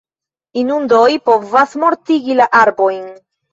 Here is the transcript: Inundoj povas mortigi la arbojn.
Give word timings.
Inundoj 0.61 1.09
povas 1.29 1.77
mortigi 1.85 2.41
la 2.43 2.51
arbojn. 2.65 3.09